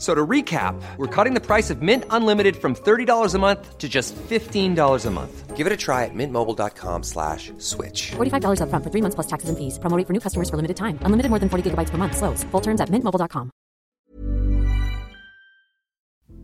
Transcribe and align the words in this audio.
So 0.00 0.14
to 0.14 0.26
recap, 0.26 0.80
we're 0.96 1.14
cutting 1.14 1.34
the 1.34 1.44
price 1.44 1.68
of 1.68 1.82
Mint 1.82 2.04
Unlimited 2.08 2.56
from 2.56 2.74
$30 2.74 3.34
a 3.34 3.38
month 3.38 3.76
to 3.76 3.86
just 3.86 4.16
$15 4.16 5.06
a 5.06 5.10
month. 5.10 5.56
Give 5.56 5.66
it 5.66 5.72
a 5.74 5.76
try 5.76 6.06
at 6.06 6.14
mintmobile.com 6.14 7.02
slash 7.02 7.52
switch. 7.58 8.12
$45 8.16 8.62
upfront 8.64 8.82
for 8.82 8.90
three 8.90 9.02
months 9.02 9.14
plus 9.14 9.26
taxes 9.26 9.50
and 9.50 9.58
fees. 9.58 9.78
Promo 9.78 9.98
rate 9.98 10.06
for 10.06 10.14
new 10.14 10.20
customers 10.20 10.48
for 10.48 10.56
limited 10.56 10.78
time. 10.78 10.98
Unlimited 11.04 11.28
more 11.28 11.38
than 11.38 11.50
40 11.50 11.70
gigabytes 11.70 11.90
per 11.90 11.98
month. 11.98 12.16
Slows. 12.16 12.44
Full 12.50 12.62
terms 12.62 12.80
at 12.80 12.88
mintmobile.com. 12.88 13.50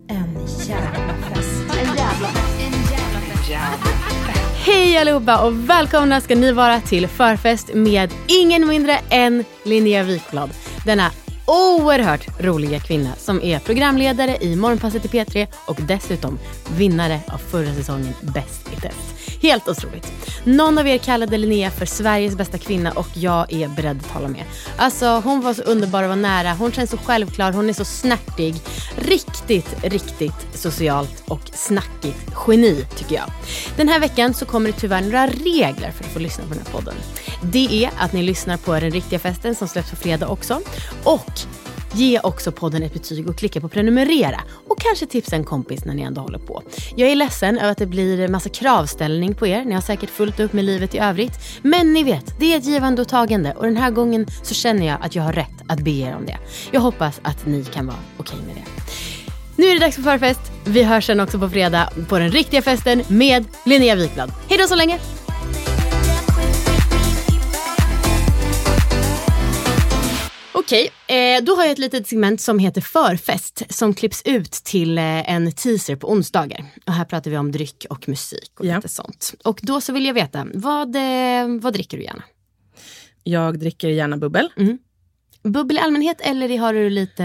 En 0.08 0.34
jävla 0.68 1.14
fest. 1.34 1.62
En 1.70 1.96
jävla, 1.96 2.28
en 2.60 2.72
jävla 2.90 3.90
Hej 4.66 4.98
allihopa 4.98 5.46
och 5.46 5.70
välkomna 5.70 6.20
ska 6.20 6.34
ni 6.34 6.52
vara 6.52 6.80
till 6.80 7.08
förfest 7.08 7.74
med 7.74 8.12
ingen 8.28 8.68
mindre 8.68 8.98
än 9.10 9.44
Linnea 9.64 10.02
Wikblad. 10.02 10.50
Denna 10.84 11.10
oerhört 11.46 12.40
roliga 12.40 12.80
kvinna 12.80 13.14
som 13.16 13.42
är 13.42 13.58
programledare 13.58 14.36
i 14.40 14.56
Morgonpasset 14.56 15.04
i 15.04 15.08
P3 15.08 15.46
och 15.66 15.76
dessutom 15.88 16.38
vinnare 16.76 17.20
av 17.26 17.38
förra 17.38 17.74
säsongen 17.74 18.14
Bäst 18.20 18.72
i 18.72 18.80
test. 18.80 19.15
Helt 19.40 19.68
otroligt. 19.68 20.12
Någon 20.44 20.78
av 20.78 20.88
er 20.88 20.98
kallade 20.98 21.38
Linnea 21.38 21.70
för 21.70 21.86
Sveriges 21.86 22.36
bästa 22.36 22.58
kvinna 22.58 22.92
och 22.92 23.08
jag 23.14 23.52
är 23.52 23.68
beredd 23.68 23.98
att 23.98 24.10
hålla 24.10 24.28
med. 24.28 24.44
Alltså 24.76 25.06
hon 25.06 25.40
var 25.40 25.54
så 25.54 25.62
underbar 25.62 26.02
att 26.02 26.08
vara 26.08 26.16
nära, 26.16 26.52
hon 26.52 26.72
känns 26.72 26.90
så 26.90 26.96
självklar, 26.96 27.52
hon 27.52 27.68
är 27.68 27.72
så 27.72 27.84
snärtig. 27.84 28.54
Riktigt, 28.96 29.84
riktigt 29.84 30.46
socialt 30.54 31.22
och 31.26 31.40
snackigt 31.54 32.32
geni 32.46 32.86
tycker 32.96 33.14
jag. 33.14 33.30
Den 33.76 33.88
här 33.88 34.00
veckan 34.00 34.34
så 34.34 34.46
kommer 34.46 34.72
det 34.72 34.78
tyvärr 34.78 35.02
några 35.02 35.26
regler 35.26 35.90
för 35.90 36.04
att 36.04 36.10
få 36.10 36.18
lyssna 36.18 36.44
på 36.44 36.54
den 36.54 36.62
här 36.66 36.72
podden. 36.72 36.94
Det 37.42 37.84
är 37.84 37.90
att 37.98 38.12
ni 38.12 38.22
lyssnar 38.22 38.56
på 38.56 38.72
den 38.80 38.90
riktiga 38.90 39.18
festen 39.18 39.54
som 39.54 39.68
släpps 39.68 39.90
på 39.90 39.96
fredag 39.96 40.28
också. 40.28 40.60
Och 41.04 41.30
Ge 41.96 42.20
också 42.22 42.52
podden 42.52 42.82
ett 42.82 42.92
betyg 42.92 43.28
och 43.28 43.36
klicka 43.36 43.60
på 43.60 43.68
prenumerera. 43.68 44.40
Och 44.68 44.80
kanske 44.80 45.06
tipsa 45.06 45.36
en 45.36 45.44
kompis 45.44 45.84
när 45.84 45.94
ni 45.94 46.02
ändå 46.02 46.20
håller 46.20 46.38
på. 46.38 46.62
Jag 46.96 47.10
är 47.10 47.14
ledsen 47.16 47.58
över 47.58 47.70
att 47.70 47.78
det 47.78 47.86
blir 47.86 48.28
massa 48.28 48.48
kravställning 48.48 49.34
på 49.34 49.46
er. 49.46 49.64
Ni 49.64 49.74
har 49.74 49.80
säkert 49.80 50.10
fullt 50.10 50.40
upp 50.40 50.52
med 50.52 50.64
livet 50.64 50.94
i 50.94 50.98
övrigt. 50.98 51.32
Men 51.62 51.92
ni 51.92 52.02
vet, 52.02 52.40
det 52.40 52.52
är 52.52 52.58
ett 52.58 52.64
givande 52.64 53.02
och 53.02 53.08
tagande. 53.08 53.54
Och 53.54 53.64
den 53.64 53.76
här 53.76 53.90
gången 53.90 54.26
så 54.42 54.54
känner 54.54 54.86
jag 54.86 54.98
att 55.02 55.14
jag 55.14 55.22
har 55.22 55.32
rätt 55.32 55.62
att 55.68 55.80
be 55.80 55.90
er 55.90 56.16
om 56.16 56.26
det. 56.26 56.38
Jag 56.70 56.80
hoppas 56.80 57.20
att 57.22 57.46
ni 57.46 57.64
kan 57.64 57.86
vara 57.86 57.98
okej 58.16 58.38
med 58.46 58.56
det. 58.56 58.82
Nu 59.56 59.66
är 59.66 59.74
det 59.74 59.80
dags 59.80 59.96
för 59.96 60.02
förfest. 60.02 60.40
Vi 60.64 60.82
hörs 60.82 61.06
sen 61.06 61.20
också 61.20 61.38
på 61.38 61.48
fredag 61.48 61.90
på 62.08 62.18
den 62.18 62.30
riktiga 62.30 62.62
festen 62.62 63.02
med 63.08 63.44
Linnea 63.64 63.94
Wikblad. 63.94 64.32
Hej 64.48 64.58
då 64.58 64.66
så 64.66 64.74
länge! 64.74 65.15
Okej, 70.66 70.90
eh, 71.06 71.44
då 71.44 71.54
har 71.56 71.62
jag 71.62 71.72
ett 71.72 71.78
litet 71.78 72.06
segment 72.06 72.40
som 72.40 72.58
heter 72.58 72.80
förfest 72.80 73.62
som 73.70 73.94
klipps 73.94 74.22
ut 74.24 74.52
till 74.52 74.98
eh, 74.98 75.30
en 75.32 75.52
teaser 75.52 75.96
på 75.96 76.10
onsdagar. 76.10 76.64
Och 76.86 76.92
här 76.92 77.04
pratar 77.04 77.30
vi 77.30 77.36
om 77.36 77.52
dryck 77.52 77.86
och 77.90 78.08
musik 78.08 78.50
och 78.60 78.66
Ja. 78.66 78.76
lite 78.76 78.88
sånt. 78.88 79.34
Och 79.44 79.58
då 79.62 79.80
så 79.80 79.92
vill 79.92 80.06
jag 80.06 80.14
veta, 80.14 80.46
vad, 80.54 80.96
eh, 80.96 81.60
vad 81.60 81.72
dricker 81.72 81.96
du 81.96 82.02
gärna? 82.04 82.22
Jag 83.22 83.58
dricker 83.58 83.88
gärna 83.88 84.16
bubbel. 84.16 84.48
Bubbel 85.52 85.76
i 85.76 85.80
allmänhet 85.80 86.20
eller 86.20 86.58
har 86.58 86.74
du 86.74 86.90
lite 86.90 87.24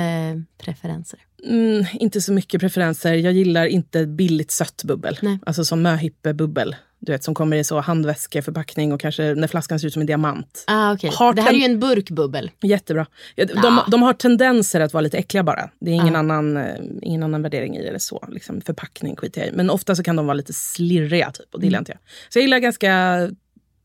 preferenser? 0.57 1.19
Mm, 1.47 1.85
inte 1.93 2.21
så 2.21 2.33
mycket 2.33 2.61
preferenser. 2.61 3.13
Jag 3.13 3.33
gillar 3.33 3.65
inte 3.65 4.05
billigt 4.05 4.51
sött 4.51 4.83
bubbel. 4.83 5.19
Nej. 5.21 5.39
Alltså 5.45 5.65
som 5.65 5.81
möhippebubbel. 5.81 6.75
Du 6.99 7.11
vet, 7.11 7.23
som 7.23 7.33
kommer 7.35 7.57
i 7.57 7.63
så 7.63 7.79
handväskeförpackning 7.79 8.93
och 8.93 8.99
kanske 9.01 9.33
när 9.35 9.47
flaskan 9.47 9.79
ser 9.79 9.87
ut 9.87 9.93
som 9.93 9.99
en 10.01 10.05
diamant. 10.05 10.63
Ah, 10.67 10.93
okay. 10.93 11.09
Har 11.13 11.33
Det 11.33 11.41
här 11.41 11.53
är 11.53 11.57
ju 11.57 11.65
en 11.65 11.79
burkbubbel. 11.79 12.51
Jättebra. 12.61 13.05
De, 13.35 13.43
Ja. 13.55 13.85
de 13.91 14.01
har 14.01 14.13
tendenser 14.13 14.79
att 14.81 14.93
vara 14.93 15.01
lite 15.01 15.17
äckliga 15.17 15.43
bara. 15.43 15.69
Det 15.79 15.91
är 15.91 15.95
ingen, 15.95 16.13
Ja. 16.13 16.19
annan, 16.19 16.57
eh, 16.57 16.75
ingen 17.01 17.23
annan 17.23 17.41
värdering 17.41 17.77
i 17.77 17.91
det. 17.91 17.99
så. 17.99 18.27
Liksom, 18.31 18.61
förpackning 18.61 19.15
skiter 19.15 19.41
jag 19.41 19.49
i. 19.49 19.55
Men 19.55 19.69
ofta 19.69 19.95
så 19.95 20.03
kan 20.03 20.15
de 20.15 20.25
vara 20.25 20.33
lite 20.33 20.53
slirriga. 20.53 21.31
Typ, 21.31 21.53
och 21.53 21.59
det 21.59 21.65
gillar 21.65 21.77
Mm. 21.77 21.81
inte 21.81 21.91
jag. 21.91 21.99
Så 22.33 22.39
jag 22.39 22.41
gillar 22.43 22.59
ganska 22.59 23.29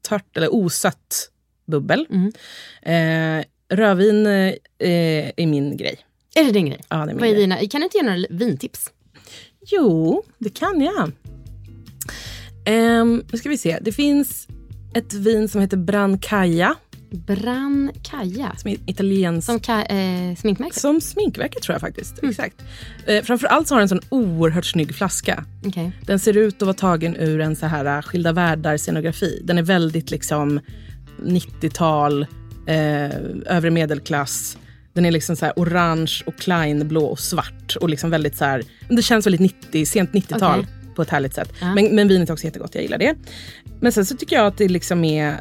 tört 0.09 0.37
eller 0.37 0.55
osött 0.55 1.31
bubbel. 1.67 2.07
Mm. 2.11 2.33
Eh, 2.83 3.45
rödvin 3.73 4.27
eh, 4.27 4.53
är 4.79 5.47
min 5.47 5.77
grej. 5.77 5.97
Är 6.35 6.45
det 6.45 6.51
din 6.53 6.67
grej? 6.67 6.81
Ja, 6.89 6.97
det 6.97 7.03
är 7.03 7.07
min 7.07 7.17
Vad 7.19 7.29
är 7.29 7.33
grej. 7.33 7.41
dina? 7.41 7.57
Kan 7.57 7.81
du 7.81 7.85
inte 7.85 7.97
ge 7.99 8.03
några 8.03 8.27
vintips? 8.31 8.91
Jo, 9.67 10.23
det 10.39 10.51
kan 10.51 10.81
jag. 10.81 11.13
Um, 13.01 13.23
nu 13.33 13.39
ska 13.39 13.49
vi 13.49 13.59
se. 13.59 13.79
Det 13.81 13.93
finns 13.93 14.47
ett 14.95 15.15
vin 15.15 15.49
som 15.49 15.61
heter 15.61 15.77
Brancaia. 15.77 16.75
Brann 17.11 17.91
Kaja. 18.03 18.53
Som 18.59 18.71
är 18.71 18.77
italienskt. 18.87 19.47
Som 19.47 19.59
ka- 19.59 20.31
eh, 20.31 20.37
sminkmärke? 20.37 20.81
Som 20.81 21.01
sminkverket 21.01 21.63
tror 21.63 21.75
jag 21.75 21.81
faktiskt. 21.81 22.23
Exakt. 22.23 22.63
Eh, 23.07 23.23
framförallt 23.25 23.69
så 23.69 23.75
har 23.75 23.81
den 23.81 23.85
en 23.85 23.89
sån 23.89 24.01
oerhört 24.09 24.65
snygg 24.67 24.95
flaska. 24.95 25.45
Okej. 25.67 25.93
Den 26.07 26.19
ser 26.19 26.37
ut 26.37 26.55
att 26.57 26.63
vara 26.63 26.75
tagen 26.75 27.17
ur 27.17 27.41
en 27.41 27.57
så 27.57 27.67
här 27.67 27.85
äh, 27.97 28.03
skilda 28.03 28.33
världar-scenografi. 28.33 29.41
Den 29.45 29.59
är 29.59 29.63
väldigt 29.63 30.11
liksom 30.11 30.61
90-tal, 31.23 32.27
eh, 32.67 33.11
övre 33.47 33.71
medelklass. 33.71 34.59
Den 34.93 35.05
är 35.05 35.11
liksom 35.11 35.37
så 35.37 35.45
här 35.45 35.53
orange 35.57 36.13
och 36.27 36.37
kleinblå 36.37 37.05
och 37.05 37.19
svart. 37.19 37.77
Och 37.81 37.89
liksom 37.89 38.11
väldigt 38.11 38.37
så 38.37 38.45
här, 38.45 38.63
det 38.89 39.03
känns 39.03 39.27
väldigt 39.27 39.41
90, 39.41 39.87
sent 39.87 40.11
90-tal 40.13 40.61
Okej. 40.61 40.73
på 40.95 41.03
ett 41.03 41.11
härligt 41.11 41.35
sätt. 41.35 41.53
Ja. 41.61 41.75
Men, 41.75 41.95
men 41.95 42.09
vinet 42.09 42.29
är 42.29 42.33
också 42.33 42.45
jättegott, 42.45 42.75
jag 42.75 42.83
gillar 42.83 42.99
det. 42.99 43.15
Men 43.81 43.93
sen 43.93 44.07
så 44.07 44.17
tycker 44.17 44.37
jag 44.37 44.47
att 44.47 44.59
det 44.59 44.69
liksom 44.69 45.05
är 45.05 45.41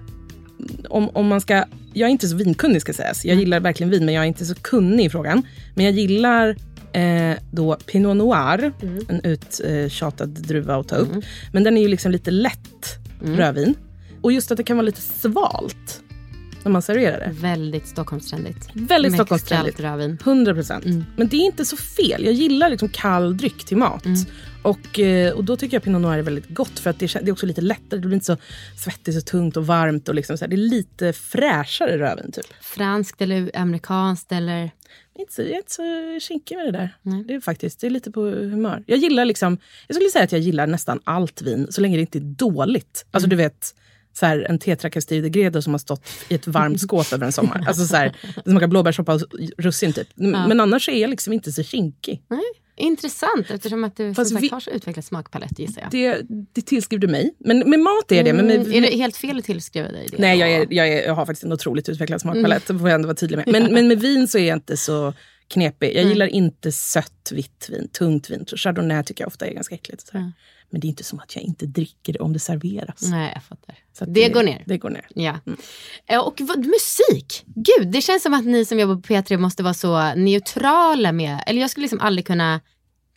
om, 0.90 1.10
om 1.10 1.28
man 1.28 1.42
ska, 1.42 1.64
jag 1.94 2.08
är 2.08 2.12
inte 2.12 2.28
så 2.28 2.36
vinkunnig 2.36 2.82
ska 2.82 2.94
sägas. 2.94 3.26
Jag 3.26 3.38
gillar 3.38 3.60
verkligen 3.60 3.90
vin 3.90 4.06
men 4.06 4.14
jag 4.14 4.24
är 4.24 4.28
inte 4.28 4.46
så 4.46 4.56
kunnig 4.56 5.06
i 5.06 5.10
frågan. 5.10 5.42
Men 5.76 5.86
jag 5.86 5.94
gillar 5.94 6.56
eh, 6.94 7.38
då 7.52 7.76
Pinot 7.76 8.18
Noir, 8.18 8.74
en 9.08 9.22
uttjatad 9.24 10.30
druva 10.30 10.76
att 10.76 10.88
ta 10.88 10.96
upp. 10.96 11.12
Men 11.52 11.64
den 11.64 11.78
är 11.78 11.82
ju 11.82 11.88
liksom 11.88 12.12
lite 12.12 12.32
lätt 12.32 12.98
rödvin. 13.22 13.76
Och 14.22 14.32
just 14.32 14.52
att 14.52 14.58
det 14.58 14.64
kan 14.64 14.78
vara 14.78 14.86
lite 14.86 15.02
svalt 15.02 16.02
när 16.66 16.72
man 16.72 16.82
serverar 16.82 17.20
det. 17.20 17.32
Väldigt 17.32 17.88
Stockholmstrendigt. 17.88 18.70
Väldigt 18.74 19.12
Med 19.12 19.18
Stockholmstrendigt. 19.18 19.78
kallt 19.78 20.00
rödvin. 20.00 20.18
100 20.24 20.54
procent. 20.54 20.86
Men 21.16 21.28
det 21.28 21.38
är 21.38 21.46
inte 21.46 21.66
så 21.66 21.78
fel. 21.78 22.26
Jag 22.26 22.34
gillar 22.34 22.70
liksom 22.70 22.90
kall 22.90 23.38
dryck 23.38 23.66
till 23.66 23.78
mat. 23.78 24.06
Och, 24.62 25.00
eh, 25.00 25.34
och 25.34 25.44
då 25.44 25.58
tycker 25.58 25.76
jag 25.76 25.84
Pinot 25.84 26.02
Noir 26.02 26.18
är 26.18 26.22
väldigt 26.22 26.50
gott 26.50 26.80
för 26.80 26.90
att 26.90 27.00
det, 27.00 27.14
det 27.14 27.28
är 27.28 27.32
också 27.32 27.46
lite 27.46 27.62
lättare. 27.62 28.00
Det 28.00 28.08
blir 28.08 28.14
inte 28.14 28.26
så 28.26 28.38
svettigt 28.78 29.18
och 29.18 29.26
tungt 29.26 29.58
och 29.58 29.68
varmt. 29.68 30.10
Och 30.10 30.16
liksom 30.16 30.38
så 30.38 30.46
här. 30.46 30.50
Det 30.50 30.56
är 30.56 30.58
lite 30.58 31.14
fräschare 31.14 31.98
rödvin 31.98 32.32
typ. 32.32 32.46
Franskt 32.62 33.22
eller 33.22 33.52
amerikanskt 33.54 34.32
eller? 34.32 34.72
Inte 35.20 35.34
så, 35.34 35.42
jag 35.42 35.52
är 35.52 35.58
inte 35.58 35.72
så 35.74 35.84
kinkig 36.28 36.56
med 36.56 36.66
det 36.66 36.72
där. 36.72 37.24
Det 37.28 37.34
är 37.34 37.40
faktiskt, 37.40 37.80
det 37.82 37.88
är 37.88 37.92
lite 37.92 38.12
på 38.12 38.22
humör. 38.22 38.84
Jag 38.88 38.98
gillar 38.98 39.26
liksom, 39.26 39.58
jag 39.88 39.96
skulle 39.96 40.10
säga 40.10 40.24
att 40.24 40.32
jag 40.32 40.42
gillar 40.42 40.68
nästan 40.68 41.00
allt 41.04 41.42
vin 41.42 41.68
så 41.70 41.82
länge 41.82 41.98
det 41.98 42.02
inte 42.02 42.18
är 42.18 42.22
dåligt. 42.22 43.06
Alltså 43.12 43.30
du 43.30 43.36
vet, 43.36 43.76
så 44.20 44.26
här, 44.26 44.46
en 44.50 44.60
Tetra 44.60 44.90
Castillo 44.90 45.22
de 45.22 45.30
Gredo 45.30 45.62
som 45.62 45.74
har 45.74 45.78
stått 45.78 46.06
i 46.30 46.36
ett 46.36 46.48
varmt 46.48 46.82
skåp 46.82 47.14
över 47.14 47.26
en 47.26 47.32
sommar. 47.32 47.64
Alltså 47.68 47.86
så 47.86 47.96
här, 47.96 48.16
det 48.46 48.52
smakar 48.52 48.68
blåbärssoppa 48.68 49.14
och 49.14 49.22
russin 49.58 49.94
typ. 49.94 50.08
Men 50.16 50.60
annars 50.60 50.90
är 50.90 50.94
jag 51.02 51.10
liksom 51.10 51.34
inte 51.34 51.52
så 51.52 51.64
kinkig. 51.64 52.22
Nej. 52.30 52.40
Intressant 52.78 53.52
eftersom 53.52 53.84
att 53.84 53.96
du 53.98 54.14
som 54.14 54.26
sagt 54.26 54.44
vi- 54.44 54.50
har 54.50 54.60
så 54.60 54.70
utvecklad 54.72 55.06
smakpalett 55.06 55.60
gissar 55.60 55.82
jag. 55.82 55.92
Det, 55.92 56.22
det 56.54 56.62
tillskriver 56.62 57.02
du 57.02 57.08
mig. 57.08 57.36
Men 57.40 57.70
med 57.70 57.80
mat 57.80 58.12
är 58.12 58.24
det. 58.24 58.34
Men 58.34 58.48
med, 58.48 58.56
Mm, 58.60 58.72
är 58.74 58.82
det 58.82 58.98
helt 58.98 59.18
fel 59.18 59.38
att 59.38 59.46
tillskriva 59.46 59.92
dig 59.92 60.08
det? 60.12 60.18
Nej, 60.18 60.40
jag, 60.40 60.52
är, 60.52 60.68
jag, 60.70 60.88
är, 60.88 61.04
jag 61.04 61.14
har 61.16 61.26
faktiskt 61.26 61.44
en 61.44 61.52
otroligt 61.54 61.90
utvecklad 61.90 62.22
smakpalett. 62.22 62.68
Det 62.68 62.80
får 62.80 62.90
jag 62.90 62.96
ändå 62.96 63.08
vara 63.08 63.16
tydlig 63.16 63.38
med. 63.38 63.48
Men, 63.52 63.74
men 63.74 63.88
med 63.88 64.00
vin 64.00 64.28
så 64.28 64.38
är 64.38 64.48
jag 64.48 64.58
inte 64.58 64.78
så 64.78 65.14
knepig. 65.48 65.96
Jag 65.96 66.04
gillar 66.06 66.28
inte 66.28 66.72
sött 66.72 67.32
vitt 67.32 67.68
vin, 67.72 67.88
tungt 67.88 68.30
vin. 68.30 68.46
Chardonnay 68.56 69.04
tycker 69.04 69.22
jag 69.24 69.28
ofta 69.28 69.46
är 69.48 69.54
ganska 69.54 69.76
äckligt. 69.76 70.08
Så. 70.08 70.32
Men 70.70 70.82
det 70.82 70.88
är 70.88 70.90
inte 70.90 71.04
som 71.04 71.20
att 71.20 71.36
jag 71.36 71.44
inte 71.44 71.66
dricker 71.66 72.14
det 72.14 72.20
om 72.20 72.34
det 72.34 72.40
serveras. 72.40 73.02
Nej, 73.02 73.32
jag 73.34 73.44
fattar. 73.44 73.76
Så 73.98 74.04
att 74.04 74.14
det, 74.14 74.30
går 74.30 74.44
ner. 74.44 74.64
Det 74.66 74.78
går 74.78 74.90
ner. 74.90 75.08
Ja. 75.16 75.40
Eh, 76.08 76.20
Och 76.20 76.42
vad, 76.42 76.66
musik! 76.66 77.44
Gud, 77.56 77.88
det 77.92 78.02
känns 78.02 78.24
som 78.24 78.34
att 78.34 78.46
ni 78.46 78.66
som 78.66 78.80
jobbar 78.80 78.96
på 78.96 79.02
P3 79.02 79.38
måste 79.38 79.64
vara 79.64 79.74
så 79.74 80.14
neutrala 80.16 81.12
med, 81.12 81.44
eller 81.48 81.62
jag 81.62 81.70
skulle 81.70 81.82
liksom 81.84 82.00
aldrig 82.00 82.26
kunna 82.28 82.62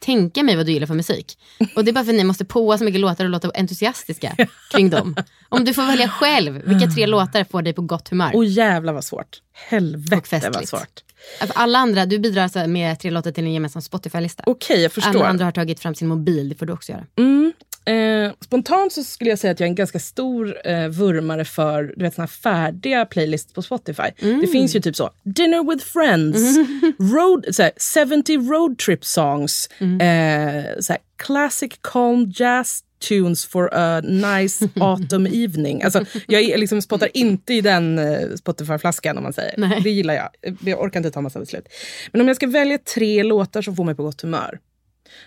tänka 0.00 0.42
mig 0.42 0.56
vad 0.56 0.66
du 0.66 0.72
gillar 0.72 0.86
för 0.86 0.94
musik. 0.94 1.38
Och 1.76 1.84
det 1.84 1.90
är 1.90 1.92
bara 1.92 2.04
för 2.04 2.12
att 2.12 2.16
ni 2.16 2.24
måste 2.24 2.44
påa 2.44 2.78
så 2.78 2.84
mycket 2.84 3.00
låtar 3.00 3.24
och 3.24 3.30
låta 3.30 3.50
entusiastiska 3.54 4.36
kring 4.72 4.90
dem. 4.90 5.16
Om 5.48 5.64
du 5.64 5.74
får 5.74 5.82
välja 5.82 6.08
själv, 6.08 6.62
vilka 6.66 6.86
tre 6.90 7.06
låtar 7.06 7.44
får 7.44 7.62
dig 7.62 7.72
på 7.72 7.82
gott 7.82 8.08
humör? 8.08 8.36
Och 8.36 8.44
jävla 8.44 8.92
vad 8.92 9.04
svårt. 9.04 9.42
Helvete 9.52 10.50
vad 10.54 10.68
svårt. 10.68 11.02
Alla 11.48 11.78
andra, 11.78 12.06
du 12.06 12.18
bidrar 12.18 12.42
alltså 12.42 12.66
med 12.66 13.00
tre 13.00 13.10
låtar 13.10 13.30
till 13.30 13.44
en 13.44 13.52
gemensam 13.52 13.82
Spotify-lista. 13.82 14.42
Okej, 14.46 14.82
jag 14.82 14.92
förstår. 14.92 15.10
Alla 15.10 15.26
andra 15.26 15.44
har 15.44 15.52
tagit 15.52 15.80
fram 15.80 15.94
sin 15.94 16.08
mobil, 16.08 16.48
det 16.48 16.54
får 16.54 16.66
du 16.66 16.72
också 16.72 16.92
göra. 16.92 17.06
Mm. 17.16 17.52
Eh, 17.88 18.32
spontant 18.40 18.92
så 18.92 19.04
skulle 19.04 19.30
jag 19.30 19.38
säga 19.38 19.50
att 19.52 19.60
jag 19.60 19.66
är 19.66 19.70
en 19.70 19.74
ganska 19.74 19.98
stor 19.98 20.56
eh, 20.64 20.88
vurmare 20.88 21.44
för 21.44 21.92
du 21.96 22.04
vet, 22.04 22.14
såna 22.14 22.28
färdiga 22.28 23.04
playlists 23.06 23.52
på 23.52 23.62
Spotify. 23.62 24.02
Det 24.40 24.46
finns 24.46 24.76
ju 24.76 24.80
typ 24.80 24.96
så, 24.96 25.10
dinner 25.22 25.70
with 25.70 25.84
friends, 25.84 26.58
road, 27.14 27.54
så 27.54 27.62
här, 27.62 28.16
70 28.22 28.36
road 28.36 28.78
trip 28.78 29.04
songs, 29.04 29.68
eh, 29.80 30.80
så 30.80 30.92
här, 30.92 31.02
classic 31.16 31.72
calm 31.80 32.32
jazz 32.34 32.82
tunes 32.98 33.46
for 33.46 33.70
a 33.72 34.00
nice 34.00 34.68
autumn 34.80 35.26
evening. 35.26 35.82
Alltså, 35.82 36.04
jag 36.26 36.60
liksom 36.60 36.82
spottar 36.82 37.08
inte 37.16 37.54
i 37.54 37.60
den 37.60 37.98
eh, 37.98 38.28
Spotify-flaskan 38.36 39.16
om 39.16 39.22
man 39.22 39.32
säger. 39.32 39.54
Nej. 39.56 39.80
Det 39.82 39.90
gillar 39.90 40.14
jag. 40.14 40.28
Jag 40.60 40.82
orkar 40.82 41.00
inte 41.00 41.10
ta 41.10 41.20
massa 41.20 41.40
beslut. 41.40 41.66
Men 42.12 42.20
om 42.20 42.26
jag 42.28 42.36
ska 42.36 42.46
välja 42.46 42.78
tre 42.78 43.22
låtar 43.22 43.62
som 43.62 43.76
får 43.76 43.84
mig 43.84 43.94
på 43.94 44.02
gott 44.02 44.20
humör, 44.20 44.58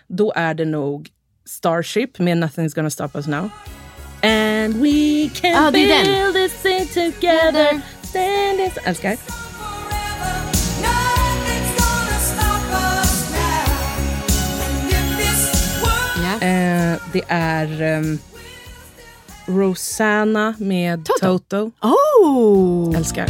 då 0.07 0.33
är 0.35 0.53
det 0.53 0.65
nog 0.65 1.09
Starship 1.45 2.19
med 2.19 2.37
Nothing's 2.37 2.75
gonna 2.75 2.89
stop 2.89 3.09
us 3.15 3.27
now. 3.27 3.49
And 4.23 4.75
we 4.81 5.29
can 5.33 5.67
Ah, 5.67 5.71
build 5.71 6.33
this 6.33 6.61
thing 6.61 6.87
together. 6.87 7.81
Stand 8.03 8.57
this. 8.57 8.77
Älskar. 8.85 9.50
Det 17.13 17.21
är 17.27 17.81
ehm, 17.81 18.19
Rosanna 19.45 20.55
med 20.59 21.05
Toto. 21.05 21.39
Toto. 21.39 21.71
Oh! 21.81 22.97
Älskar. 22.97 23.27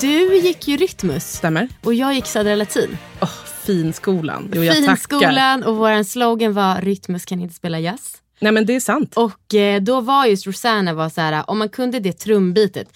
Du 0.00 0.36
gick 0.36 0.68
ju 0.68 0.76
Rytmus 0.76 1.24
Stämmer. 1.32 1.68
och 1.84 1.94
jag 1.94 2.14
gick 2.14 2.26
Södra 2.26 2.54
Latin. 2.54 2.98
Oh, 3.20 3.28
finskolan. 3.66 4.50
Jo, 4.54 4.64
jag 4.64 4.76
tackar. 4.76 4.96
Finskolan 4.96 5.62
och 5.62 5.76
vår 5.76 6.02
slogan 6.02 6.52
var 6.52 6.80
Rytmus 6.80 7.24
kan 7.24 7.40
inte 7.40 7.54
spela 7.54 7.78
jazz. 7.78 8.16
Nej 8.40 8.52
men 8.52 8.66
det 8.66 8.74
är 8.76 8.80
sant. 8.80 9.16
Och 9.16 9.54
eh, 9.54 9.82
då 9.82 10.00
var 10.00 10.26
just 10.26 10.46
Rosanna 10.46 10.94
var 10.94 11.08
så 11.08 11.20
här, 11.20 11.50
om 11.50 11.58
man 11.58 11.68
kunde 11.68 12.00
det 12.00 12.12
trumbitet, 12.12 12.88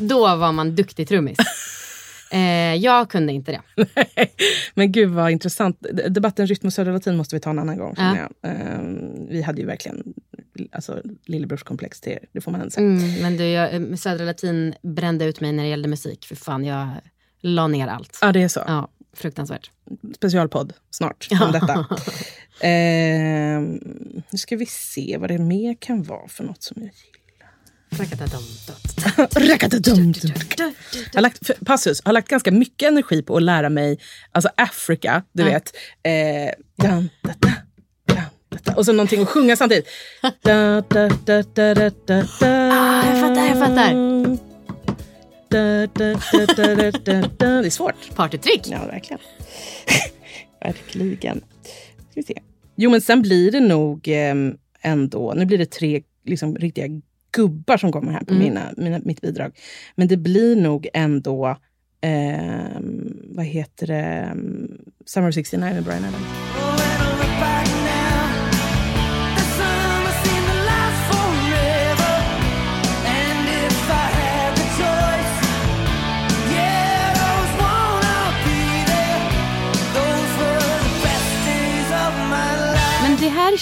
då 0.00 0.36
var 0.36 0.52
man 0.52 0.74
duktig 0.74 1.08
trummis. 1.08 1.38
Eh, 2.30 2.74
jag 2.74 3.10
kunde 3.10 3.32
inte 3.32 3.52
det. 3.52 3.86
Men 4.74 4.92
gud 4.92 5.10
vad 5.10 5.30
intressant. 5.30 5.86
Debatten 6.08 6.46
Rytm 6.46 6.66
och 6.66 6.72
Södra 6.72 6.92
Latin 6.92 7.16
måste 7.16 7.36
vi 7.36 7.40
ta 7.40 7.50
en 7.50 7.58
annan 7.58 7.78
gång. 7.78 7.94
Ja. 7.98 8.48
Ehm, 8.48 9.28
vi 9.28 9.42
hade 9.42 9.60
ju 9.60 9.66
verkligen 9.66 10.14
alltså, 10.72 11.02
lillebrorskomplex 11.26 12.00
till 12.00 12.12
er, 12.12 12.18
det 12.32 12.40
får 12.40 12.50
man 12.50 12.60
ändå 12.60 12.70
säga. 12.70 12.86
Mm, 12.86 13.22
men 13.22 13.36
du, 13.36 13.44
jag, 13.44 13.74
eh, 13.74 13.94
Södra 13.94 14.24
Latin 14.24 14.74
brände 14.82 15.24
ut 15.24 15.40
mig 15.40 15.52
när 15.52 15.62
det 15.62 15.68
gällde 15.68 15.88
musik. 15.88 16.26
För 16.26 16.36
fan, 16.36 16.64
jag 16.64 16.88
la 17.40 17.66
ner 17.66 17.88
allt. 17.88 18.18
Ja, 18.22 18.32
det 18.32 18.42
är 18.42 18.48
så. 18.48 18.62
Ja, 18.66 18.88
fruktansvärt. 19.16 19.70
Specialpodd 20.16 20.72
snart 20.90 21.28
om 21.40 21.52
detta. 21.52 21.86
Ehm, 22.60 23.80
nu 24.30 24.38
ska 24.38 24.56
vi 24.56 24.66
se 24.66 25.16
vad 25.20 25.30
det 25.30 25.38
mer 25.38 25.76
kan 25.80 26.02
vara 26.02 26.28
för 26.28 26.44
något 26.44 26.62
som 26.62 26.76
jag 26.82 26.90
gillar. 26.90 27.14
Rakatadum. 29.50 30.12
Jag 31.12 31.14
har 31.14 31.20
lagt, 31.20 31.50
passus, 31.66 32.02
har 32.04 32.12
lagt 32.12 32.28
ganska 32.28 32.50
mycket 32.50 32.88
energi 32.88 33.22
på 33.22 33.36
att 33.36 33.42
lära 33.42 33.68
mig 33.68 33.98
alltså 34.32 34.50
Afrika, 34.56 35.22
du 35.32 35.42
Ja. 35.42 35.48
vet. 35.48 35.72
Eh, 36.02 36.50
dan, 36.88 37.10
da, 37.22 37.34
da, 37.38 37.52
dan. 38.64 38.74
Och 38.76 38.84
så 38.86 38.92
någonting 38.92 39.22
att 39.22 39.28
sjunga 39.28 39.56
samtidigt. 39.56 39.88
Da, 40.42 40.80
da, 40.80 41.08
da, 41.08 41.42
da, 41.42 41.74
da, 41.74 41.90
da. 42.06 42.18
Ah, 42.40 43.06
jag 43.10 43.20
fattar, 43.20 43.46
jag 43.46 43.58
fattar. 43.58 43.94
Da, 45.48 45.86
da, 45.86 46.14
da. 47.38 47.46
Det 47.60 47.66
är 47.66 47.70
svårt. 47.70 48.14
Partytrick. 48.14 48.62
Ja, 48.64 48.86
verkligen. 48.86 49.20
verkligen. 50.60 51.40
Ska 52.14 52.20
vi 52.20 52.26
se. 52.26 52.42
Jo, 52.76 52.90
men 52.90 53.00
sen 53.00 53.22
blir 53.22 53.50
det 53.50 53.60
nog 53.60 54.08
eh, 54.08 54.34
ändå... 54.82 55.34
Nu 55.36 55.46
blir 55.46 55.58
det 55.58 55.66
tre 55.70 56.02
liksom, 56.24 56.56
riktiga 56.56 57.00
gubbar 57.32 57.76
som 57.76 57.92
kommer 57.92 58.12
här 58.12 58.20
på 58.20 58.34
mina, 58.34 58.74
mina, 58.76 59.00
mitt 59.04 59.20
bidrag. 59.20 59.58
Men 59.94 60.08
det 60.08 60.16
blir 60.16 60.56
nog 60.56 60.88
ändå... 60.94 61.56
Eh, 62.00 62.80
vad 63.24 63.44
heter 63.44 63.86
det? 63.86 64.30
Um, 64.32 64.78
Summer 65.06 65.28
of 65.28 65.34
69 65.34 65.74
med 65.74 65.84
Brian 65.84 66.04
Adams. 66.04 66.53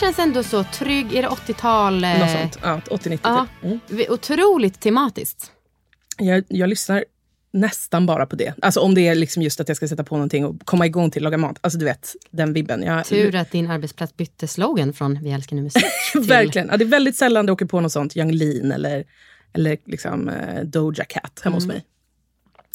Känns 0.02 0.18
ändå 0.18 0.42
så 0.42 0.64
trygg. 0.64 1.14
Är 1.14 1.22
det 1.22 1.28
80-tal? 1.28 2.04
eh, 2.04 2.18
Något 2.18 2.30
sånt. 2.30 2.58
Ja, 2.62 2.80
80-90 2.90 3.18
Ja, 3.22 3.46
typ. 3.62 3.80
Mm. 3.90 4.06
otroligt 4.08 4.80
tematiskt. 4.80 5.52
Jag, 6.18 6.44
jag 6.48 6.68
lyssnar 6.68 7.04
nästan 7.52 8.06
bara 8.06 8.26
på 8.26 8.36
det. 8.36 8.54
Alltså 8.62 8.80
om 8.80 8.94
det 8.94 9.08
är 9.08 9.14
liksom 9.14 9.42
just 9.42 9.60
att 9.60 9.68
jag 9.68 9.76
ska 9.76 9.88
sätta 9.88 10.04
på 10.04 10.14
någonting 10.16 10.44
och 10.46 10.56
komma 10.64 10.86
igång 10.86 11.10
till 11.10 11.20
att 11.22 11.24
laga 11.24 11.38
mat. 11.38 11.58
Alltså 11.60 11.78
du 11.78 11.84
vet, 11.84 12.14
den 12.30 12.52
vibben. 12.52 12.82
Jag, 12.82 13.04
Tur 13.06 13.34
att 13.34 13.50
din 13.50 13.70
arbetsplats 13.70 14.16
bytte 14.16 14.48
slogan 14.48 14.92
från 14.92 15.18
Vi 15.22 15.30
älskar 15.30 15.56
nu 15.56 15.62
musik 15.62 15.84
till... 16.12 16.20
Verkligen. 16.20 16.68
Ja, 16.70 16.76
det 16.76 16.84
är 16.84 16.88
väldigt 16.88 17.16
sällan 17.16 17.46
det 17.46 17.52
åker 17.52 17.66
på 17.66 17.80
något 17.80 17.92
sånt 17.92 18.16
Young 18.16 18.32
Lean 18.32 18.72
eller, 18.72 19.04
eller 19.52 19.78
liksom, 19.84 20.28
eh, 20.28 20.62
Doja 20.64 21.04
Cat 21.04 21.40
hemma 21.44 21.56
hos 21.56 21.66
mig. 21.66 21.84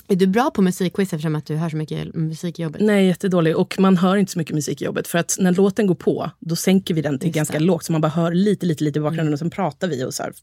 Är 0.09 0.15
du 0.15 0.27
bra 0.27 0.51
på 0.51 0.61
musikquiz 0.61 1.13
eftersom 1.13 1.35
att 1.35 1.45
du 1.45 1.55
hör 1.55 1.69
så 1.69 1.77
mycket 1.77 2.13
musik 2.15 2.59
i 2.59 2.61
jobbet? 2.63 2.81
Nej, 2.81 3.07
jättedålig. 3.07 3.57
Och 3.57 3.79
man 3.79 3.97
hör 3.97 4.17
inte 4.17 4.31
så 4.31 4.39
mycket 4.39 4.55
musik 4.55 4.81
i 4.81 4.85
jobbet. 4.85 5.07
För 5.07 5.17
att 5.19 5.35
när 5.39 5.51
låten 5.51 5.87
går 5.87 5.95
på, 5.95 6.31
då 6.39 6.55
sänker 6.55 6.93
vi 6.93 7.01
den 7.01 7.19
till 7.19 7.27
Just 7.27 7.35
ganska 7.35 7.53
det. 7.53 7.57
Mm. 7.57 7.67
lågt. 7.67 7.83
Så 7.83 7.91
man 7.91 8.01
bara 8.01 8.07
hör 8.07 8.31
lite, 8.33 8.65
lite, 8.65 8.83
lite 8.83 8.99
i 8.99 9.01
bakgrunden. 9.01 9.33
Och 9.33 9.39
sen 9.39 9.49
pratar 9.49 9.87
vi 9.87 10.03
och 10.03 10.13
så 10.13 10.23
här, 10.23 10.33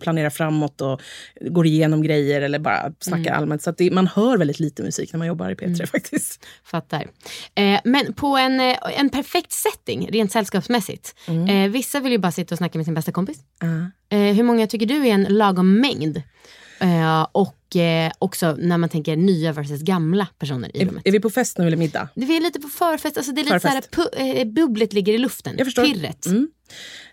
planerar 0.00 0.30
framåt 0.30 0.80
och 0.80 1.00
går 1.50 1.66
igenom 1.66 2.02
grejer 2.02 2.40
eller 2.40 2.58
bara 2.58 2.92
snackar 3.00 3.24
Mm. 3.30 3.38
allmänt. 3.38 3.62
Så 3.62 3.70
det, 3.70 3.90
man 3.90 4.06
hör 4.06 4.38
väldigt 4.38 4.60
lite 4.60 4.82
musik 4.82 5.12
när 5.12 5.18
man 5.18 5.26
jobbar 5.28 5.50
i 5.50 5.54
P3 5.54 5.86
faktiskt. 5.86 6.46
Fattar. 6.64 7.06
Eh, 7.54 7.80
men 7.84 8.12
på 8.12 8.36
en, 8.36 8.60
eh, 8.60 8.76
en 8.98 9.10
perfekt 9.10 9.52
setting, 9.52 10.08
rent 10.12 10.32
sällskapsmässigt. 10.32 11.14
Eh, 11.48 11.70
vissa 11.70 12.00
vill 12.00 12.12
ju 12.12 12.18
bara 12.18 12.32
sitta 12.32 12.54
och 12.54 12.58
snacka 12.58 12.78
med 12.78 12.84
sin 12.84 12.94
bästa 12.94 13.12
kompis. 13.12 13.38
Eh, 14.08 14.18
hur 14.18 14.42
många 14.42 14.66
tycker 14.66 14.86
du 14.86 15.06
är 15.06 15.12
en 15.14 15.24
lagom 15.24 15.80
mängd? 15.80 16.22
Eh, 16.80 17.26
och 17.74 17.80
eh, 17.80 18.12
också 18.18 18.56
när 18.58 18.78
man 18.78 18.88
tänker 18.88 19.16
nya 19.16 19.52
versus 19.52 19.82
gamla 19.82 20.28
personer 20.38 20.76
i 20.76 20.82
Är, 20.82 20.86
rummet. 20.86 21.02
är 21.06 21.12
vi 21.12 21.20
på 21.20 21.30
fest 21.30 21.58
nu 21.58 21.66
eller 21.66 21.76
middag? 21.76 22.08
Det 22.14 22.36
är 22.36 22.40
lite 22.40 22.60
på 22.60 22.68
förfest, 22.68 23.16
alltså 23.16 23.32
det 23.32 23.40
är 23.40 23.44
lite 23.44 23.60
så 23.60 23.68
här, 23.68 23.82
Förfest. 23.92 24.38
eh, 24.38 24.44
bubblet 24.44 24.92
ligger 24.92 25.12
i 25.12 25.18
luften. 25.18 25.54
Jag 25.58 25.66
förstår. 25.66 25.84
Pirret. 25.84 26.26
Mm. 26.26 26.48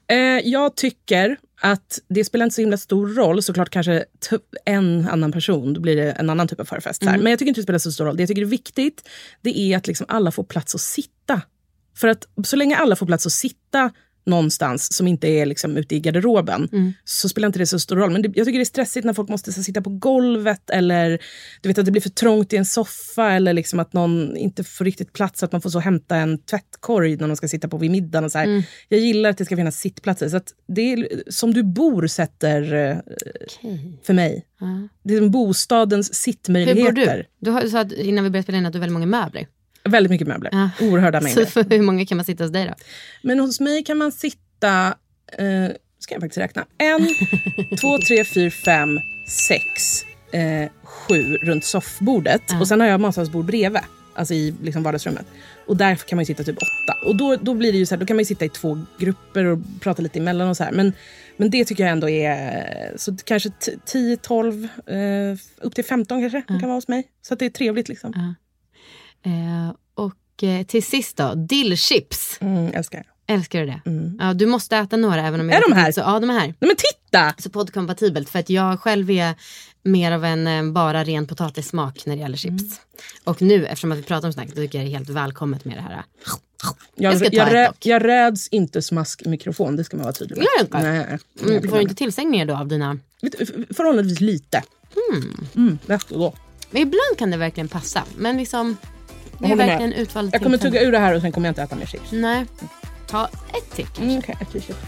Eh, 0.07 0.17
jag 0.49 0.75
tycker 0.75 1.37
att 1.61 1.99
det 2.09 2.23
spelar 2.23 2.43
inte 2.45 2.55
så 2.55 2.61
himla 2.61 2.77
stor 2.77 3.07
roll. 3.07 3.43
Såklart 3.43 3.69
kanske 3.69 4.05
en 4.65 5.07
annan 5.11 5.31
person, 5.31 5.73
då 5.73 5.81
blir 5.81 5.95
det 5.95 6.11
en 6.11 6.29
annan 6.29 6.47
typ 6.47 6.59
av 6.59 6.65
förfest. 6.65 7.03
här. 7.05 7.17
Men 7.17 7.29
jag 7.29 7.39
tycker 7.39 7.49
inte 7.49 7.61
det 7.61 7.63
spelar 7.63 7.79
så 7.79 7.91
stor 7.91 8.05
roll. 8.05 8.17
Det 8.17 8.21
jag 8.21 8.27
tycker 8.27 8.41
är 8.41 8.45
viktigt 8.45 9.09
det 9.41 9.59
är 9.59 9.77
att 9.77 9.87
liksom 9.87 10.05
alla 10.09 10.31
får 10.31 10.43
plats 10.43 10.75
att 10.75 10.81
sitta. 10.81 11.41
För 11.97 12.07
att 12.07 12.25
så 12.43 12.55
länge 12.55 12.75
alla 12.75 12.95
får 12.95 13.05
plats 13.05 13.25
att 13.25 13.31
sitta 13.31 13.91
någonstans 14.31 14.93
som 14.93 15.07
inte 15.07 15.27
är 15.27 15.45
liksom 15.45 15.77
ute 15.77 15.95
i 15.95 15.99
garderoben 15.99 16.69
så 17.03 17.29
spelar 17.29 17.45
inte 17.47 17.59
det 17.59 17.65
så 17.67 17.79
stor 17.79 17.95
roll. 17.95 18.09
Men 18.11 18.21
det, 18.21 18.31
jag 18.35 18.45
tycker 18.45 18.59
det 18.59 18.63
är 18.63 18.65
stressigt 18.65 19.05
när 19.05 19.13
folk 19.13 19.29
måste 19.29 19.51
så, 19.53 19.63
sitta 19.63 19.81
på 19.81 19.89
golvet 19.89 20.69
eller 20.69 21.19
du 21.61 21.69
vet 21.69 21.77
att 21.77 21.85
det 21.85 21.91
blir 21.91 22.01
för 22.01 22.09
trångt 22.09 22.53
i 22.53 22.57
en 22.57 22.65
soffa 22.65 23.31
eller 23.31 23.53
liksom 23.53 23.79
att 23.79 23.93
någon 23.93 24.37
inte 24.37 24.63
får 24.63 24.85
riktigt 24.85 25.13
plats 25.13 25.43
att 25.43 25.51
man 25.51 25.61
får 25.61 25.69
så 25.69 25.79
hämta 25.79 26.15
en 26.15 26.37
tvättkorg 26.37 27.15
när 27.17 27.27
de 27.27 27.35
ska 27.35 27.47
sitta 27.47 27.67
på 27.67 27.77
vid 27.77 27.91
middagen. 27.91 28.23
Och 28.25 28.31
så 28.31 28.37
här. 28.37 28.63
Jag 28.89 28.99
gillar 28.99 29.29
att 29.29 29.37
det 29.37 29.45
ska 29.45 29.55
finnas 29.55 29.77
sittplatser. 29.79 30.29
Så 30.29 30.39
det 30.67 30.93
är, 30.93 31.07
som 31.31 31.53
du 31.53 31.63
bor 31.63 32.07
sätter 32.07 32.73
eh, 32.73 32.97
för 34.03 34.13
mig. 34.13 34.45
Ja. 34.59 34.87
Det 35.03 35.15
är 35.15 35.29
bostadens 35.29 36.09
Hur 36.09 36.13
sittmöjligheter. 36.13 36.83
bor 36.83 36.91
du? 36.91 37.23
Du 37.39 37.51
har- 37.51 37.61
du 37.61 37.69
sa 37.69 37.79
att 37.79 37.91
innan 37.91 38.23
vi 38.23 38.29
började 38.29 38.43
spela 38.43 38.57
in 38.57 38.65
att 38.65 38.73
du 38.73 38.77
har 38.79 38.81
väldigt 38.81 38.93
många 38.93 39.05
möbler. 39.05 39.47
Väldigt 39.83 40.11
mycket 40.11 40.27
möbler. 40.27 40.49
Ja. 40.53 40.85
Oerhörda 40.85 41.21
mängder. 41.21 41.45
Så 41.45 41.51
för 41.51 41.65
hur 41.69 41.81
många 41.81 42.05
kan 42.05 42.17
man 42.17 42.25
sitta 42.25 42.43
hos 42.43 42.51
dig 42.51 42.65
då? 42.65 42.73
Men 43.21 43.39
hos 43.39 43.59
mig 43.59 43.83
kan 43.83 43.97
man 43.97 44.11
sitta... 44.11 44.87
Eh, 45.37 45.67
ska 45.99 46.15
jag 46.15 46.21
faktiskt 46.21 46.37
räkna. 46.37 46.65
En, 46.77 47.07
två, 47.81 47.97
tre, 47.97 48.23
fyra, 48.25 48.51
fem, 48.51 48.99
sex, 49.27 50.03
eh, 50.33 50.69
sju 50.83 51.37
runt 51.37 51.65
soffbordet. 51.65 52.41
Och 52.59 52.67
sen 52.67 52.79
har 52.79 52.87
jag 52.87 52.99
matsalsbord 52.99 53.45
bredvid. 53.45 53.81
Alltså 54.15 54.33
i 54.33 54.53
liksom 54.63 54.83
vardagsrummet. 54.83 55.25
Och 55.65 55.77
där 55.77 55.95
kan 55.95 56.15
man 56.15 56.25
sitta 56.25 56.43
typ 56.43 56.57
åtta. 56.57 57.07
Och 57.07 57.15
då, 57.15 57.35
då 57.35 57.53
blir 57.53 57.71
det 57.71 57.77
ju 57.77 57.85
så 57.85 57.95
här, 57.95 57.99
då 57.99 58.05
kan 58.05 58.15
man 58.15 58.25
sitta 58.25 58.45
i 58.45 58.49
två 58.49 58.79
grupper 58.97 59.45
och 59.45 59.59
prata 59.79 60.01
lite 60.01 60.19
emellan 60.19 60.49
och 60.49 60.57
så 60.57 60.63
här. 60.63 60.71
Men, 60.71 60.93
men 61.37 61.49
det 61.49 61.65
tycker 61.65 61.83
jag 61.83 61.91
ändå 61.91 62.09
är 62.09 62.93
så 62.97 63.17
kanske 63.23 63.49
10, 63.85 64.17
12, 64.17 64.67
eh, 64.87 64.97
upp 65.61 65.75
till 65.75 65.85
15 65.85 66.21
kanske 66.21 66.41
kan 66.41 66.61
vara 66.61 66.73
hos 66.73 66.87
mig. 66.87 67.07
Så 67.21 67.35
det 67.35 67.45
är 67.45 67.49
trevligt 67.49 67.89
liksom. 67.89 68.35
Eh, 69.25 69.75
och 69.95 70.43
eh, 70.43 70.65
till 70.65 70.83
sist 70.83 71.17
då, 71.17 71.33
dillchips. 71.35 72.37
Mm, 72.41 72.73
älskar. 72.73 73.03
Älskar 73.27 73.59
du 73.59 73.65
det? 73.65 73.81
Ja, 74.19 74.33
du 74.33 74.45
måste 74.45 74.77
äta 74.77 74.97
några 74.97 75.27
även 75.27 75.39
om 75.41 75.49
jag 75.49 75.57
Är 75.57 75.69
de 75.69 75.75
här? 75.75 75.91
Så, 75.91 75.99
ja, 75.99 76.19
de 76.19 76.29
är 76.29 76.33
här. 76.33 76.47
Nej 76.47 76.55
men 76.59 76.75
titta! 76.75 77.33
Så 77.37 77.49
poddkompatibelt 77.49 78.29
för 78.29 78.39
att 78.39 78.49
jag 78.49 78.79
själv 78.79 79.09
är 79.11 79.35
mer 79.83 80.11
av 80.11 80.25
en 80.25 80.47
eh, 80.47 80.63
bara 80.63 81.03
ren 81.03 81.27
potatissmak 81.27 82.05
när 82.05 82.15
det 82.15 82.21
gäller 82.21 82.37
chips. 82.37 82.61
Mm. 82.61 82.73
Och 83.23 83.41
nu 83.41 83.65
eftersom 83.65 83.91
att 83.91 83.97
vi 83.97 84.03
pratar 84.03 84.27
om 84.27 84.33
snack, 84.33 84.47
tycker 84.47 84.79
jag 84.79 84.87
det 84.87 84.91
är 84.91 84.97
helt 84.97 85.09
välkommet 85.09 85.65
med 85.65 85.77
det 85.77 85.81
här. 85.81 86.03
Jag, 86.95 87.13
Jag 87.13 87.19
ska 87.19 87.29
ta 87.29 87.35
jag, 87.35 87.53
rä, 87.53 87.71
jag 87.79 88.05
räds 88.05 88.47
inte 88.47 88.81
smask 88.81 89.21
i 89.21 89.29
mikrofon, 89.29 89.75
det 89.75 89.83
ska 89.83 89.97
man 89.97 90.03
vara 90.03 90.13
tydlig 90.13 90.37
med. 90.37 90.45
Gör 90.57 90.61
inte? 90.63 90.81
Nej, 90.81 91.19
Mm, 91.41 91.51
inga 91.53 91.69
får 91.69 91.75
du 91.75 91.81
inte 91.81 91.95
tillsägningar 91.95 92.45
då 92.45 92.55
av 92.55 92.67
dina... 92.67 92.97
Förhållandevis 93.69 94.21
lite. 94.21 94.63
Mm, 95.55 95.79
gott. 96.09 96.35
Men 96.71 96.81
ibland 96.81 97.17
kan 97.17 97.31
det 97.31 97.37
verkligen 97.37 97.67
passa. 97.67 98.03
Men 98.17 98.37
liksom, 98.37 98.77
det 99.41 99.47
är 99.47 99.55
med. 99.55 99.67
verkligen 99.67 99.93
utvald 99.93 100.29
Jag 100.33 100.41
kommer 100.41 100.57
tugga 100.57 100.81
ur 100.81 100.91
det 100.91 100.99
här 100.99 101.15
och 101.15 101.21
sen 101.21 101.31
kommer 101.31 101.47
jag 101.47 101.51
inte 101.51 101.61
äta 101.61 101.75
mer 101.75 101.85
chips. 101.85 102.11
Nej. 102.11 102.45
Ta 103.07 103.25
ett 103.27 103.75
till. 103.75 103.87
Mm, 103.97 104.17
okay, 104.17 104.35
ett 104.41 104.51
till 104.51 104.61
chips. 104.61 104.79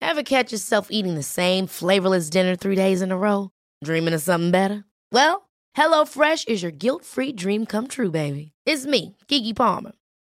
Ever 0.00 0.22
catch 0.22 0.52
yourself 0.52 0.88
eating 0.90 1.16
the 1.16 1.22
same 1.22 1.66
flavorless 1.66 2.30
dinner 2.30 2.54
three 2.56 2.76
days 2.76 3.02
in 3.02 3.10
a 3.10 3.16
row? 3.16 3.50
Dreaming 3.84 4.14
of 4.14 4.22
something 4.22 4.50
better? 4.52 4.84
Well, 5.10 5.48
HelloFresh 5.76 6.46
is 6.46 6.62
your 6.62 6.70
guilt-free 6.72 7.32
dream 7.32 7.66
come 7.66 7.88
true, 7.88 8.10
baby. 8.10 8.52
It's 8.66 8.86
me, 8.86 9.16
Kiki 9.28 9.54
Palmer. 9.54 9.92